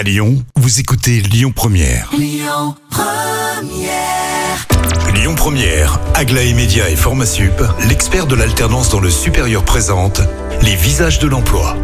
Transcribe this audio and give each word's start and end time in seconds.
À 0.00 0.02
Lyon, 0.02 0.42
vous 0.56 0.80
écoutez 0.80 1.20
Lyon 1.20 1.52
Première. 1.54 2.10
Lyon 2.16 2.74
Première, 5.36 6.00
Aglaé 6.14 6.54
Média 6.54 6.88
et 6.88 6.96
Formasup, 6.96 7.62
l'expert 7.86 8.26
de 8.26 8.34
l'alternance 8.34 8.88
dans 8.88 9.00
le 9.00 9.10
supérieur 9.10 9.62
présente 9.62 10.22
les 10.62 10.74
visages 10.74 11.18
de 11.18 11.28
l'emploi. 11.28 11.76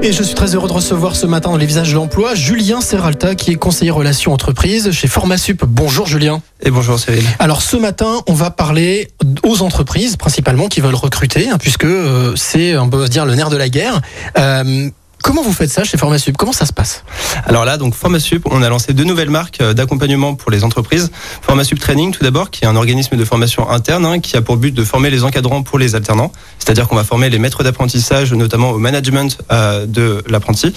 Et 0.00 0.12
je 0.12 0.22
suis 0.22 0.34
très 0.34 0.54
heureux 0.54 0.68
de 0.68 0.72
recevoir 0.72 1.16
ce 1.16 1.26
matin 1.26 1.50
dans 1.50 1.58
les 1.58 1.66
visages 1.66 1.90
de 1.90 1.96
l'emploi 1.96 2.34
Julien 2.34 2.80
Serralta 2.80 3.34
qui 3.34 3.50
est 3.50 3.56
conseiller 3.56 3.90
relations 3.90 4.32
entreprises 4.32 4.90
chez 4.92 5.08
Formasup. 5.08 5.66
Bonjour 5.66 6.06
Julien. 6.06 6.40
Et 6.62 6.70
bonjour 6.70 6.98
Cyril. 6.98 7.24
Alors 7.40 7.60
ce 7.60 7.76
matin, 7.76 8.22
on 8.26 8.32
va 8.32 8.50
parler 8.50 9.08
aux 9.42 9.60
entreprises 9.60 10.16
principalement 10.16 10.68
qui 10.68 10.80
veulent 10.80 10.94
recruter, 10.94 11.50
hein, 11.50 11.58
puisque 11.58 11.84
euh, 11.84 12.34
c'est 12.36 12.78
on 12.78 12.88
peut 12.88 13.04
se 13.04 13.10
dire 13.10 13.26
le 13.26 13.34
nerf 13.34 13.50
de 13.50 13.56
la 13.58 13.68
guerre. 13.68 14.00
Euh, 14.38 14.88
Comment 15.22 15.42
vous 15.42 15.52
faites 15.52 15.70
ça 15.70 15.84
chez 15.84 15.98
Formasup? 15.98 16.36
Comment 16.36 16.52
ça 16.52 16.64
se 16.64 16.72
passe? 16.72 17.02
Alors 17.44 17.64
là, 17.64 17.76
donc 17.76 17.94
Formasup, 17.94 18.46
on 18.50 18.62
a 18.62 18.68
lancé 18.68 18.92
deux 18.92 19.04
nouvelles 19.04 19.30
marques 19.30 19.60
euh, 19.60 19.74
d'accompagnement 19.74 20.34
pour 20.34 20.50
les 20.50 20.62
entreprises. 20.62 21.10
Formasup 21.42 21.78
Training, 21.80 22.12
tout 22.12 22.22
d'abord, 22.22 22.50
qui 22.50 22.64
est 22.64 22.68
un 22.68 22.76
organisme 22.76 23.16
de 23.16 23.24
formation 23.24 23.68
interne 23.68 24.06
hein, 24.06 24.20
qui 24.20 24.36
a 24.36 24.42
pour 24.42 24.56
but 24.56 24.72
de 24.72 24.84
former 24.84 25.10
les 25.10 25.24
encadrants 25.24 25.62
pour 25.62 25.78
les 25.78 25.96
alternants. 25.96 26.32
C'est-à-dire 26.58 26.86
qu'on 26.86 26.96
va 26.96 27.04
former 27.04 27.30
les 27.30 27.38
maîtres 27.38 27.64
d'apprentissage, 27.64 28.32
notamment 28.32 28.70
au 28.70 28.78
management 28.78 29.38
euh, 29.50 29.86
de 29.86 30.22
l'apprenti. 30.28 30.72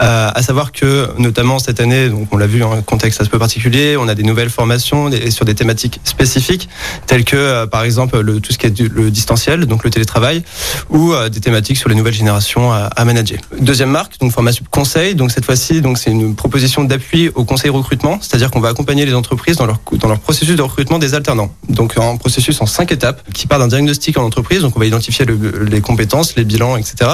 Euh, 0.00 0.30
à 0.34 0.42
savoir 0.42 0.70
que, 0.70 1.10
notamment 1.18 1.58
cette 1.58 1.80
année, 1.80 2.08
donc 2.08 2.28
on 2.30 2.36
l'a 2.36 2.46
vu, 2.46 2.62
un 2.62 2.82
contexte 2.82 3.20
un 3.20 3.26
peu 3.26 3.38
particulier, 3.38 3.96
on 3.98 4.08
a 4.08 4.14
des 4.14 4.22
nouvelles 4.22 4.50
formations 4.50 5.10
sur 5.30 5.44
des 5.44 5.54
thématiques 5.54 6.00
spécifiques, 6.04 6.68
telles 7.06 7.24
que, 7.24 7.64
par 7.66 7.82
exemple, 7.82 8.20
le, 8.20 8.40
tout 8.40 8.52
ce 8.52 8.58
qui 8.58 8.66
est 8.66 8.80
le 8.80 9.10
distanciel, 9.10 9.66
donc 9.66 9.82
le 9.82 9.90
télétravail, 9.90 10.44
ou 10.90 11.12
des 11.30 11.40
thématiques 11.40 11.76
sur 11.78 11.88
les 11.88 11.94
nouvelles 11.94 12.14
générations 12.14 12.72
à, 12.72 12.84
à 12.84 13.04
manager. 13.04 13.38
Deuxième 13.58 13.79
marque, 13.86 14.18
donc 14.20 14.32
Formasup 14.32 14.68
Conseil. 14.68 15.14
Donc 15.14 15.30
cette 15.30 15.44
fois-ci, 15.44 15.80
donc 15.80 15.98
c'est 15.98 16.10
une 16.10 16.34
proposition 16.34 16.84
d'appui 16.84 17.30
au 17.34 17.44
conseil 17.44 17.70
recrutement, 17.70 18.18
c'est-à-dire 18.20 18.50
qu'on 18.50 18.60
va 18.60 18.68
accompagner 18.68 19.06
les 19.06 19.14
entreprises 19.14 19.56
dans 19.56 19.66
leur 19.66 19.78
dans 19.92 20.08
leur 20.08 20.18
processus 20.20 20.56
de 20.56 20.62
recrutement 20.62 20.98
des 20.98 21.14
alternants. 21.14 21.52
Donc 21.68 21.96
un 21.98 22.16
processus 22.16 22.60
en 22.60 22.66
cinq 22.66 22.92
étapes 22.92 23.22
qui 23.32 23.46
part 23.46 23.58
d'un 23.58 23.68
diagnostic 23.68 24.16
en 24.18 24.24
entreprise. 24.24 24.60
Donc 24.62 24.76
on 24.76 24.80
va 24.80 24.86
identifier 24.86 25.24
le- 25.24 25.64
les 25.64 25.80
compétences, 25.80 26.36
les 26.36 26.44
bilans, 26.44 26.76
etc. 26.76 27.12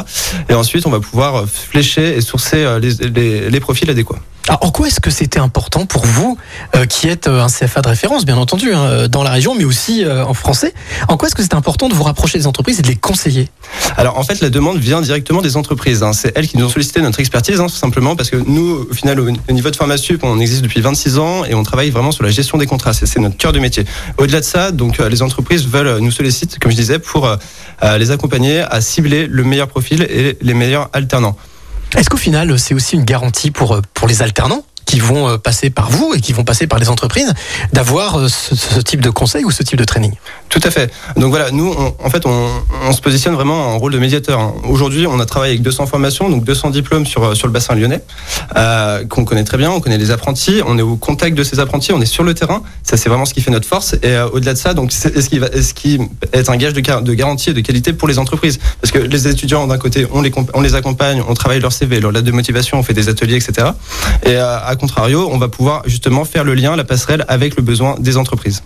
Et 0.48 0.54
ensuite 0.54 0.86
on 0.86 0.90
va 0.90 1.00
pouvoir 1.00 1.46
flécher 1.48 2.16
et 2.16 2.20
sourcer 2.20 2.58
euh, 2.64 2.78
les, 2.78 3.50
les 3.50 3.60
profils 3.60 3.88
adéquats. 3.90 4.18
Alors 4.48 4.64
en 4.64 4.70
quoi 4.70 4.86
est-ce 4.86 5.00
que 5.00 5.10
c'était 5.10 5.40
important 5.40 5.86
pour 5.86 6.06
vous, 6.06 6.38
euh, 6.76 6.86
qui 6.86 7.08
êtes 7.08 7.26
euh, 7.26 7.42
un 7.42 7.48
CFA 7.48 7.82
de 7.82 7.88
référence, 7.88 8.24
bien 8.24 8.36
entendu, 8.36 8.72
hein, 8.72 9.08
dans 9.08 9.24
la 9.24 9.30
région, 9.30 9.56
mais 9.56 9.64
aussi 9.64 10.04
euh, 10.04 10.24
en 10.24 10.34
français 10.34 10.72
En 11.08 11.16
quoi 11.16 11.26
est-ce 11.26 11.34
que 11.34 11.42
c'était 11.42 11.56
important 11.56 11.88
de 11.88 11.94
vous 11.94 12.04
rapprocher 12.04 12.38
des 12.38 12.46
entreprises 12.46 12.78
et 12.78 12.82
de 12.82 12.86
les 12.86 12.94
conseiller? 12.94 13.48
Alors 13.96 14.18
en 14.18 14.22
fait, 14.22 14.40
la 14.40 14.48
demande 14.50 14.78
vient 14.78 15.00
directement 15.00 15.42
des 15.42 15.56
entreprises. 15.56 16.04
hein. 16.04 16.12
C'est 16.12 16.32
elles 16.36 16.46
qui 16.46 16.58
nous 16.58 16.66
ont 16.66 16.68
sollicité 16.68 17.00
notre 17.02 17.18
expertise, 17.18 17.60
hein, 17.60 17.66
tout 17.66 17.74
simplement, 17.74 18.14
parce 18.14 18.30
que 18.30 18.36
nous, 18.36 18.86
au 18.88 18.94
final, 18.94 19.18
au 19.18 19.26
au 19.26 19.52
niveau 19.52 19.70
de 19.70 19.76
Formasup, 19.76 20.22
on 20.22 20.38
existe 20.38 20.62
depuis 20.62 20.80
26 20.80 21.18
ans 21.18 21.44
et 21.44 21.54
on 21.54 21.64
travaille 21.64 21.90
vraiment 21.90 22.12
sur 22.12 22.22
la 22.22 22.30
gestion 22.30 22.56
des 22.56 22.66
contrats. 22.66 22.92
C'est 22.92 23.18
notre 23.18 23.36
cœur 23.36 23.52
de 23.52 23.58
métier. 23.58 23.84
Au-delà 24.18 24.38
de 24.40 24.44
ça, 24.44 24.70
donc 24.70 25.00
euh, 25.00 25.08
les 25.08 25.22
entreprises 25.22 25.66
veulent 25.66 25.86
euh, 25.88 26.00
nous 26.00 26.12
sollicitent, 26.12 26.58
comme 26.60 26.70
je 26.70 26.76
disais, 26.76 27.00
pour 27.00 27.26
euh, 27.26 27.36
euh, 27.82 27.98
les 27.98 28.12
accompagner 28.12 28.60
à 28.60 28.80
cibler 28.80 29.26
le 29.26 29.42
meilleur 29.42 29.66
profil 29.66 30.02
et 30.02 30.36
les 30.40 30.54
meilleurs 30.54 30.88
alternants. 30.92 31.36
Est-ce 31.94 32.10
qu'au 32.10 32.16
final, 32.16 32.58
c'est 32.58 32.74
aussi 32.74 32.96
une 32.96 33.04
garantie 33.04 33.50
pour, 33.50 33.74
euh, 33.74 33.80
pour 33.94 34.08
les 34.08 34.22
alternants? 34.22 34.64
Vont 35.00 35.28
euh, 35.28 35.38
passer 35.38 35.70
par 35.70 35.90
vous 35.90 36.14
et 36.14 36.20
qui 36.20 36.32
vont 36.32 36.44
passer 36.44 36.66
par 36.66 36.78
les 36.78 36.88
entreprises 36.88 37.32
d'avoir 37.72 38.18
euh, 38.18 38.28
ce, 38.28 38.80
type 38.80 39.00
de 39.00 39.10
conseil 39.10 39.44
ou 39.44 39.50
ce 39.50 39.62
type 39.62 39.78
de 39.78 39.84
training 39.84 40.12
Tout 40.48 40.60
à 40.62 40.70
fait. 40.70 40.92
Donc 41.16 41.30
voilà, 41.30 41.50
nous, 41.50 41.74
en 42.02 42.10
fait, 42.10 42.24
on, 42.26 42.92
se 42.92 43.00
positionne 43.00 43.34
vraiment 43.34 43.74
en 43.74 43.78
rôle 43.78 43.92
de 43.92 43.98
médiateur. 43.98 44.40
hein. 44.40 44.54
Aujourd'hui, 44.68 45.06
on 45.06 45.18
a 45.20 45.26
travaillé 45.26 45.52
avec 45.52 45.62
200 45.62 45.86
formations, 45.86 46.28
donc 46.28 46.44
200 46.44 46.70
diplômes 46.70 47.06
sur, 47.06 47.24
euh, 47.24 47.34
sur 47.34 47.46
le 47.46 47.52
bassin 47.52 47.74
lyonnais, 47.74 48.02
qu'on 49.08 49.24
connaît 49.24 49.44
très 49.44 49.58
bien, 49.58 49.70
on 49.70 49.80
connaît 49.80 49.98
les 49.98 50.10
apprentis, 50.10 50.62
on 50.66 50.78
est 50.78 50.82
au 50.82 50.96
contact 50.96 51.36
de 51.36 51.42
ces 51.42 51.60
apprentis, 51.60 51.92
on 51.92 52.00
est 52.00 52.06
sur 52.06 52.24
le 52.24 52.34
terrain. 52.34 52.62
Ça, 52.82 52.96
c'est 52.96 53.08
vraiment 53.08 53.24
ce 53.24 53.34
qui 53.34 53.40
fait 53.40 53.50
notre 53.50 53.68
force. 53.68 53.96
Et 54.02 54.16
au-delà 54.32 54.54
de 54.54 54.58
ça, 54.58 54.74
donc, 54.74 54.92
c'est 54.92 55.20
ce 55.20 55.28
qui, 55.28 55.38
va, 55.38 55.48
ce 55.50 55.74
qui 55.74 55.98
est 56.32 56.48
un 56.48 56.56
gage 56.56 56.72
de, 56.72 56.80
de 56.80 57.14
garantie 57.14 57.50
et 57.50 57.54
de 57.54 57.60
qualité 57.60 57.92
pour 57.92 58.08
les 58.08 58.18
entreprises? 58.18 58.58
Parce 58.80 58.92
que 58.92 58.98
les 58.98 59.28
étudiants, 59.28 59.66
d'un 59.66 59.78
côté, 59.78 60.06
on 60.12 60.22
les, 60.22 60.32
on 60.54 60.60
les 60.60 60.74
accompagne, 60.74 61.22
on 61.28 61.34
travaille 61.34 61.60
leur 61.60 61.72
CV, 61.72 62.00
leur 62.00 62.12
lettre 62.12 62.26
de 62.26 62.32
motivation, 62.32 62.78
on 62.78 62.82
fait 62.82 62.94
des 62.94 63.08
ateliers, 63.08 63.36
etc. 63.36 63.68
Et 64.24 64.30
euh, 64.36 64.58
contrario, 64.86 65.28
on 65.32 65.38
va 65.38 65.48
pouvoir 65.48 65.82
justement 65.84 66.24
faire 66.24 66.44
le 66.44 66.54
lien, 66.54 66.76
la 66.76 66.84
passerelle 66.84 67.24
avec 67.26 67.56
le 67.56 67.62
besoin 67.62 67.96
des 67.98 68.16
entreprises. 68.16 68.62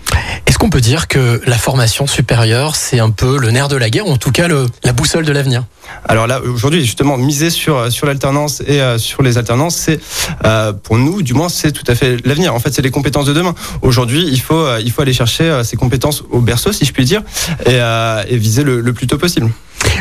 Est-ce 0.47 0.58
qu'on 0.58 0.69
peut 0.69 0.82
dire 0.82 1.08
que 1.08 1.41
la 1.47 1.56
formation 1.56 2.06
supérieure, 2.06 2.76
c'est 2.76 3.00
un 3.00 3.08
peu 3.08 3.38
le 3.38 3.50
nerf 3.50 3.69
de 3.69 3.76
la 3.76 3.88
guerre, 3.88 4.06
ou 4.06 4.12
en 4.12 4.19
tout 4.19 4.30
cas 4.30 4.47
le, 4.47 4.66
la 4.84 4.92
boussole 4.92 5.25
de 5.25 5.32
l'avenir? 5.32 5.64
Alors 6.06 6.26
là, 6.26 6.42
aujourd'hui, 6.42 6.82
justement, 6.84 7.16
miser 7.16 7.48
sur 7.48 7.91
sur 7.91 8.06
l'alternance 8.06 8.62
et 8.66 8.82
euh, 8.82 8.98
sur 8.98 9.22
les 9.22 9.38
alternances, 9.38 9.76
c'est 9.76 9.98
euh, 10.44 10.75
pour 10.75 10.98
nous, 10.98 11.22
du 11.22 11.32
moins, 11.32 11.48
c'est 11.48 11.72
tout 11.72 11.86
à 11.86 11.94
fait 11.94 12.19
l'avenir. 12.26 12.54
En 12.54 12.60
fait, 12.60 12.75
c'est 12.75 12.82
les 12.82 12.91
compétences 12.91 13.25
de 13.25 13.32
demain. 13.32 13.54
Aujourd'hui, 13.80 14.28
il 14.30 14.41
faut 14.42 14.66
euh, 14.66 14.84
il 14.84 14.92
faut 14.92 15.00
aller 15.00 15.14
chercher 15.14 15.62
ces 15.64 15.78
compétences 15.78 16.22
au 16.30 16.41
berceau, 16.41 16.70
si 16.72 16.84
je 16.84 16.92
puis 16.92 17.06
dire, 17.06 17.22
et, 17.64 17.78
et 18.32 18.36
viser 18.36 18.62
le, 18.62 18.82
le 18.82 18.92
plus 18.92 19.06
tôt 19.06 19.16
possible. 19.16 19.50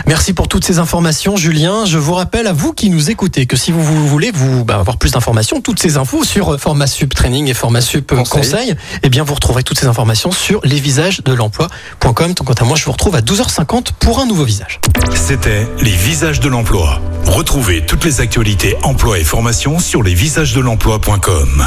Merci 0.05 0.33
pour 0.33 0.47
toutes 0.47 0.65
ces 0.65 0.79
informations, 0.79 1.35
Julien. 1.35 1.85
Je 1.85 1.97
vous 1.97 2.13
rappelle 2.13 2.47
à 2.47 2.53
vous 2.53 2.73
qui 2.73 2.89
nous 2.89 3.09
écoutez 3.09 3.45
que 3.45 3.57
si 3.57 3.71
vous, 3.71 3.83
vous 3.83 4.07
voulez 4.07 4.31
vous 4.31 4.63
bah, 4.63 4.75
avoir 4.75 4.97
plus 4.97 5.11
d'informations, 5.11 5.61
toutes 5.61 5.79
ces 5.79 5.97
infos 5.97 6.23
sur 6.23 6.53
euh, 6.53 6.57
Formasup 6.57 7.13
Training 7.13 7.47
et 7.47 7.53
Formasup 7.53 8.11
euh, 8.11 8.17
Conseil. 8.17 8.41
Conseil, 8.41 8.75
eh 9.03 9.09
bien 9.09 9.23
vous 9.23 9.33
retrouverez 9.33 9.63
toutes 9.63 9.79
ces 9.79 9.87
informations 9.87 10.31
sur 10.31 10.61
lesvisagesdelemploi.com. 10.63 12.33
Quant 12.35 12.53
à 12.53 12.63
moi, 12.63 12.77
je 12.77 12.85
vous 12.85 12.91
retrouve 12.91 13.15
à 13.15 13.21
12h50 13.21 13.93
pour 13.99 14.19
un 14.19 14.25
nouveau 14.25 14.45
visage. 14.45 14.79
C'était 15.13 15.67
les 15.81 15.95
visages 15.95 16.39
de 16.39 16.49
l'emploi. 16.49 17.01
Retrouvez 17.25 17.85
toutes 17.85 18.05
les 18.05 18.21
actualités 18.21 18.75
emploi 18.83 19.19
et 19.19 19.23
formation 19.23 19.79
sur 19.79 20.03
lesvisagesdelemploi.com. 20.03 21.65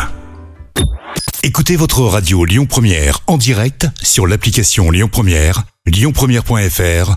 Écoutez 1.44 1.74
votre 1.76 2.02
radio 2.02 2.44
Lyon 2.44 2.66
Première 2.66 3.20
en 3.26 3.36
direct 3.36 3.88
sur 4.00 4.28
l'application 4.28 4.90
Lyon 4.90 5.08
Première, 5.10 5.64
lyonpremière.fr 5.86 7.16